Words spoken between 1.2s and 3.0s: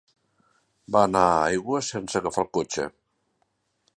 a Aigües sense agafar el cotxe.